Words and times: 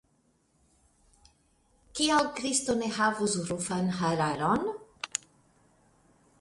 Kial 1.99 2.31
Kristo 2.41 2.77
ne 2.81 2.89
havus 2.97 3.37
rufa 3.53 3.81
hararon? 4.01 4.69